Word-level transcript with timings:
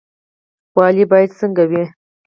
والي 0.77 1.05
باید 1.11 1.31
څنګه 1.39 1.63
وي؟ 1.69 1.83